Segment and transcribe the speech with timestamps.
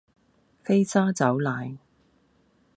[0.63, 1.77] 飛砂走奶